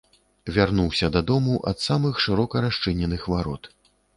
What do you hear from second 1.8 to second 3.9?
самых шырока расчыненых варот.